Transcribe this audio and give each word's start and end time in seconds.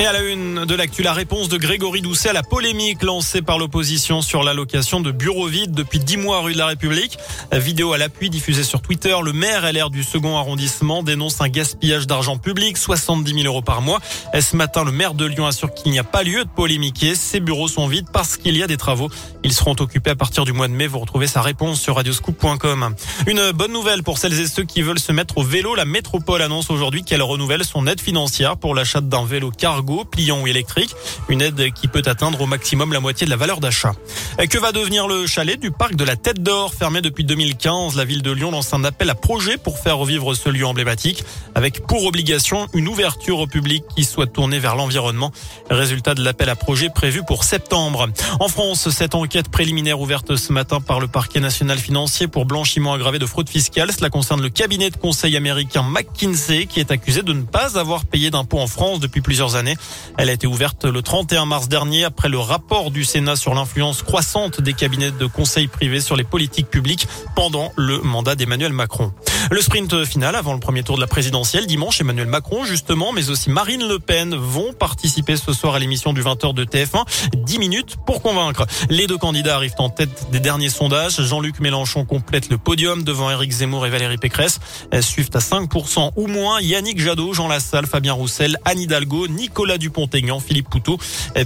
Et 0.00 0.06
à 0.06 0.14
la 0.14 0.22
une 0.22 0.64
de 0.64 0.74
l'actu, 0.74 1.02
la 1.02 1.12
réponse 1.12 1.50
de 1.50 1.58
Grégory 1.58 2.00
Doucet 2.00 2.30
à 2.30 2.32
la 2.32 2.42
polémique 2.42 3.02
lancée 3.02 3.42
par 3.42 3.58
l'opposition 3.58 4.22
sur 4.22 4.42
l'allocation 4.42 5.00
de 5.00 5.10
bureaux 5.10 5.46
vides 5.46 5.72
depuis 5.72 5.98
10 5.98 6.16
mois 6.16 6.40
rue 6.40 6.54
de 6.54 6.58
la 6.58 6.64
République. 6.64 7.18
vidéo 7.52 7.92
à 7.92 7.98
l'appui 7.98 8.30
diffusée 8.30 8.62
sur 8.62 8.80
Twitter, 8.80 9.14
le 9.22 9.34
maire 9.34 9.70
LR 9.70 9.90
du 9.90 10.02
second 10.02 10.38
arrondissement 10.38 11.02
dénonce 11.02 11.42
un 11.42 11.50
gaspillage 11.50 12.06
d'argent 12.06 12.38
public, 12.38 12.78
70 12.78 13.42
000 13.42 13.44
euros 13.44 13.60
par 13.60 13.82
mois. 13.82 14.00
Ce 14.40 14.56
matin, 14.56 14.84
le 14.84 14.90
maire 14.90 15.12
de 15.12 15.26
Lyon 15.26 15.44
assure 15.44 15.74
qu'il 15.74 15.92
n'y 15.92 15.98
a 15.98 16.04
pas 16.04 16.22
lieu 16.22 16.44
de 16.44 16.48
polémiquer. 16.48 17.14
Ces 17.14 17.40
bureaux 17.40 17.68
sont 17.68 17.86
vides 17.86 18.08
parce 18.10 18.38
qu'il 18.38 18.56
y 18.56 18.62
a 18.62 18.66
des 18.66 18.78
travaux. 18.78 19.10
Ils 19.44 19.52
seront 19.52 19.76
occupés 19.78 20.12
à 20.12 20.16
partir 20.16 20.46
du 20.46 20.54
mois 20.54 20.68
de 20.68 20.72
mai. 20.72 20.86
Vous 20.86 21.00
retrouvez 21.00 21.26
sa 21.26 21.42
réponse 21.42 21.78
sur 21.78 21.96
radioscoop.com. 21.96 22.94
Une 23.26 23.50
bonne 23.52 23.72
nouvelle 23.72 24.02
pour 24.02 24.16
celles 24.16 24.40
et 24.40 24.46
ceux 24.46 24.64
qui 24.64 24.80
veulent 24.80 24.98
se 24.98 25.12
mettre 25.12 25.36
au 25.36 25.42
vélo. 25.42 25.74
La 25.74 25.84
métropole 25.84 26.40
annonce 26.40 26.70
aujourd'hui 26.70 27.04
qu'elle 27.04 27.22
renouvelle 27.22 27.66
son 27.66 27.86
aide 27.86 28.00
financière 28.00 28.56
pour 28.56 28.74
l'achat 28.74 29.02
d'un 29.02 29.26
vélo 29.26 29.50
cargo 29.50 29.89
pliant 30.04 30.40
ou 30.40 30.46
électrique. 30.46 30.94
Une 31.28 31.42
aide 31.42 31.72
qui 31.72 31.88
peut 31.88 32.02
atteindre 32.06 32.40
au 32.40 32.46
maximum 32.46 32.92
la 32.92 33.00
moitié 33.00 33.24
de 33.24 33.30
la 33.30 33.36
valeur 33.36 33.60
d'achat. 33.60 33.92
Que 34.48 34.58
va 34.58 34.72
devenir 34.72 35.06
le 35.06 35.26
chalet 35.26 35.58
du 35.58 35.70
parc 35.70 35.94
de 35.94 36.04
la 36.04 36.16
Tête 36.16 36.42
d'Or? 36.42 36.72
Fermé 36.74 37.02
depuis 37.02 37.24
2015 37.24 37.96
La 37.96 38.04
ville 38.04 38.22
de 38.22 38.30
Lyon 38.30 38.50
lance 38.50 38.72
un 38.72 38.84
appel 38.84 39.10
à 39.10 39.14
projet 39.14 39.58
pour 39.58 39.78
faire 39.78 39.98
revivre 39.98 40.34
ce 40.34 40.48
lieu 40.48 40.66
emblématique 40.66 41.24
avec 41.54 41.86
pour 41.86 42.04
obligation 42.04 42.66
une 42.74 42.88
ouverture 42.88 43.38
au 43.40 43.46
public 43.46 43.84
qui 43.94 44.04
soit 44.04 44.26
tournée 44.26 44.58
vers 44.58 44.76
l'environnement. 44.76 45.32
Résultat 45.68 46.14
de 46.14 46.22
l'appel 46.22 46.48
à 46.48 46.56
projet 46.56 46.88
prévu 46.88 47.22
pour 47.22 47.44
septembre. 47.44 48.08
En 48.38 48.48
France, 48.48 48.88
cette 48.90 49.14
enquête 49.14 49.48
préliminaire 49.50 50.00
ouverte 50.00 50.36
ce 50.36 50.52
matin 50.52 50.80
par 50.80 51.00
le 51.00 51.08
parquet 51.08 51.40
national 51.40 51.78
financier 51.78 52.28
pour 52.28 52.46
blanchiment 52.46 52.94
aggravé 52.94 53.18
de 53.18 53.26
fraude 53.26 53.48
fiscale. 53.48 53.92
Cela 53.92 54.10
concerne 54.10 54.42
le 54.42 54.50
cabinet 54.50 54.90
de 54.90 54.96
conseil 54.96 55.36
américain 55.36 55.82
McKinsey 55.82 56.66
qui 56.66 56.80
est 56.80 56.90
accusé 56.90 57.22
de 57.22 57.32
ne 57.32 57.42
pas 57.42 57.78
avoir 57.78 58.04
payé 58.04 58.30
d'impôts 58.30 58.60
en 58.60 58.66
France 58.66 59.00
depuis 59.00 59.20
plusieurs 59.20 59.56
années. 59.56 59.69
Elle 60.18 60.28
a 60.28 60.32
été 60.32 60.46
ouverte 60.46 60.84
le 60.84 61.02
31 61.02 61.46
mars 61.46 61.68
dernier 61.68 62.04
après 62.04 62.28
le 62.28 62.38
rapport 62.38 62.90
du 62.90 63.04
Sénat 63.04 63.36
sur 63.36 63.54
l'influence 63.54 64.02
croissante 64.02 64.60
des 64.60 64.72
cabinets 64.72 65.10
de 65.10 65.26
conseil 65.26 65.68
privés 65.68 66.00
sur 66.00 66.16
les 66.16 66.24
politiques 66.24 66.68
publiques 66.68 67.06
pendant 67.34 67.72
le 67.76 68.00
mandat 68.00 68.34
d'Emmanuel 68.34 68.72
Macron. 68.72 69.12
Le 69.50 69.60
sprint 69.60 70.04
final 70.04 70.36
avant 70.36 70.52
le 70.52 70.60
premier 70.60 70.82
tour 70.82 70.96
de 70.96 71.00
la 71.00 71.06
présidentielle 71.06 71.66
dimanche, 71.66 72.00
Emmanuel 72.00 72.26
Macron 72.26 72.64
justement, 72.64 73.12
mais 73.12 73.30
aussi 73.30 73.50
Marine 73.50 73.86
Le 73.86 73.98
Pen 73.98 74.34
vont 74.34 74.72
participer 74.72 75.36
ce 75.36 75.52
soir 75.52 75.74
à 75.74 75.78
l'émission 75.78 76.12
du 76.12 76.22
20h 76.22 76.54
de 76.54 76.64
TF1. 76.64 77.04
10 77.36 77.58
minutes 77.58 77.96
pour 78.06 78.22
convaincre. 78.22 78.66
Les 78.88 79.06
deux 79.06 79.18
candidats 79.18 79.56
arrivent 79.56 79.74
en 79.78 79.90
tête 79.90 80.30
des 80.30 80.40
derniers 80.40 80.68
sondages. 80.68 81.20
Jean-Luc 81.22 81.60
Mélenchon 81.60 82.04
complète 82.04 82.50
le 82.50 82.58
podium 82.58 83.02
devant 83.02 83.30
Éric 83.30 83.50
Zemmour 83.50 83.86
et 83.86 83.90
Valérie 83.90 84.18
Pécresse. 84.18 84.60
Elles 84.90 85.02
suivent 85.02 85.30
à 85.34 85.38
5% 85.38 86.12
ou 86.16 86.26
moins 86.26 86.60
Yannick 86.60 87.00
Jadot, 87.00 87.32
Jean 87.32 87.48
Lassalle, 87.48 87.86
Fabien 87.86 88.12
Roussel, 88.12 88.56
Anne 88.64 88.80
Hidalgo, 88.80 89.28
Nicolas 89.28 89.59
Dupont-Aignan, 89.78 90.40
Philippe 90.40 90.68
Poutot 90.70 90.98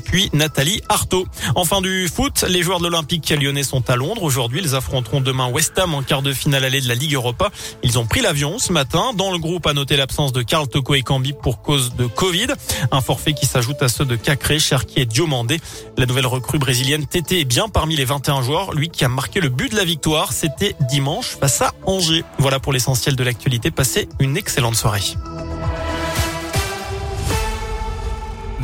puis 0.05 0.31
Nathalie 0.33 0.81
Arthaud. 0.89 1.27
Enfin 1.55 1.81
du 1.81 2.09
foot, 2.09 2.45
les 2.49 2.63
joueurs 2.63 2.79
de 2.79 2.85
l'Olympique 2.85 3.31
lyonnais 3.31 3.63
sont 3.63 3.89
à 3.91 3.97
Londres. 3.97 4.23
Aujourd'hui, 4.23 4.61
ils 4.63 4.75
affronteront 4.75 5.21
demain 5.21 5.49
West 5.49 5.79
Ham 5.79 5.95
en 5.95 6.03
quart 6.03 6.23
de 6.23 6.33
finale 6.33 6.65
allée 6.65 6.81
de 6.81 6.89
la 6.89 6.95
Ligue 6.95 7.15
Europa. 7.15 7.51
Ils 7.83 7.99
ont 7.99 8.07
pris 8.07 8.21
l'avion 8.21 8.59
ce 8.59 8.73
matin. 8.73 9.13
Dans 9.15 9.31
le 9.31 9.39
groupe, 9.39 9.67
a 9.67 9.73
noté 9.73 9.97
l'absence 9.97 10.33
de 10.33 10.43
Karl 10.43 10.69
Toko 10.69 10.95
et 10.95 11.03
Cambi 11.03 11.33
pour 11.33 11.63
cause 11.63 11.95
de 11.95 12.07
Covid. 12.07 12.49
Un 12.93 13.01
forfait 13.01 13.33
qui 13.33 13.47
s'ajoute 13.47 13.83
à 13.83 13.89
ceux 13.89 14.05
de 14.05 14.17
Cacré, 14.17 14.59
Cherki 14.59 15.01
et 15.01 15.07
Diomandé. 15.07 15.61
La 15.97 16.07
nouvelle 16.07 16.27
recrue 16.27 16.59
brésilienne 16.59 17.07
Tété 17.07 17.41
est 17.41 17.45
bien 17.45 17.69
parmi 17.69 17.97
les 17.97 18.05
21 18.05 18.43
joueurs. 18.43 18.73
Lui 18.73 18.89
qui 18.89 19.05
a 19.05 19.09
marqué 19.09 19.41
le 19.41 19.49
but 19.49 19.71
de 19.71 19.77
la 19.77 19.85
victoire, 19.85 20.33
c'était 20.33 20.75
dimanche 20.91 21.37
face 21.41 21.63
à 21.63 21.73
Angers. 21.87 22.25
Voilà 22.39 22.61
pour 22.61 22.73
l'essentiel 22.73 23.17
de 23.17 23.25
l'actualité. 23.25 23.71
Passez 23.71 24.09
une 24.21 24.37
excellente 24.37 24.77
soirée. 24.77 25.03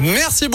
Merci 0.00 0.48
beaucoup. 0.48 0.50